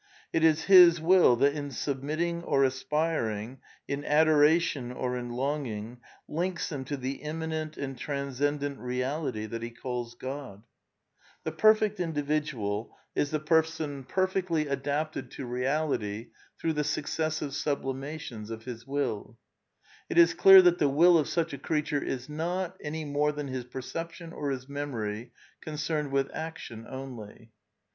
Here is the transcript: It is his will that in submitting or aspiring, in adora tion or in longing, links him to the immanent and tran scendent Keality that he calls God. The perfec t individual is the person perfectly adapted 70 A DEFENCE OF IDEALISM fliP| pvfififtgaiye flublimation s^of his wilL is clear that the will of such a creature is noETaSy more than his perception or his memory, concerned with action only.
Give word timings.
It 0.33 0.43
is 0.43 0.63
his 0.63 0.99
will 0.99 1.35
that 1.35 1.53
in 1.53 1.69
submitting 1.69 2.41
or 2.41 2.63
aspiring, 2.63 3.59
in 3.87 4.01
adora 4.01 4.59
tion 4.59 4.91
or 4.91 5.15
in 5.15 5.29
longing, 5.29 5.99
links 6.27 6.71
him 6.71 6.83
to 6.85 6.97
the 6.97 7.17
immanent 7.21 7.77
and 7.77 7.95
tran 7.95 8.31
scendent 8.31 8.79
Keality 8.79 9.47
that 9.47 9.61
he 9.61 9.69
calls 9.69 10.15
God. 10.15 10.63
The 11.43 11.51
perfec 11.51 11.97
t 11.97 12.03
individual 12.03 12.97
is 13.13 13.29
the 13.29 13.39
person 13.39 14.03
perfectly 14.03 14.65
adapted 14.65 15.31
70 15.31 15.43
A 15.43 15.45
DEFENCE 15.45 15.53
OF 15.53 15.91
IDEALISM 16.01 16.31
fliP| 16.59 16.73
pvfififtgaiye 16.73 17.63
flublimation 17.63 18.43
s^of 18.47 18.63
his 18.63 18.87
wilL 18.87 19.37
is 20.09 20.33
clear 20.33 20.63
that 20.63 20.79
the 20.79 20.89
will 20.89 21.19
of 21.19 21.29
such 21.29 21.53
a 21.53 21.59
creature 21.59 22.01
is 22.03 22.27
noETaSy 22.27 23.05
more 23.07 23.31
than 23.31 23.49
his 23.49 23.65
perception 23.65 24.33
or 24.33 24.49
his 24.49 24.67
memory, 24.67 25.31
concerned 25.61 26.11
with 26.11 26.31
action 26.33 26.87
only. 26.89 27.51